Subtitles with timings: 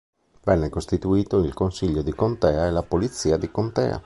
[0.45, 3.99] Venne costituito il consiglio di contea e la polizia di contea.